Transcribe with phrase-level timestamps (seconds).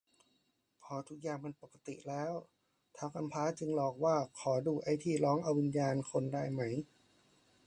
[0.83, 2.33] พอทุกอย่างปกติแล้ว
[2.95, 6.61] ท้าวกำพร้าจึงหลอกว่าขอดูไอ้ที่ร้องเอาวิญญาณคนได้ไหม